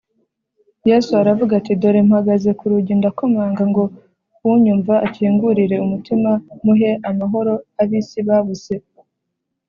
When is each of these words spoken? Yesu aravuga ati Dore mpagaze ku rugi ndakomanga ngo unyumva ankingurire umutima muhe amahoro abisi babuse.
Yesu 0.89 1.11
aravuga 1.21 1.51
ati 1.59 1.71
Dore 1.81 2.01
mpagaze 2.09 2.49
ku 2.59 2.65
rugi 2.71 2.93
ndakomanga 2.99 3.63
ngo 3.71 3.83
unyumva 4.51 4.93
ankingurire 5.05 5.75
umutima 5.85 6.31
muhe 6.63 6.91
amahoro 7.09 7.53
abisi 7.81 8.19
babuse. 8.27 8.73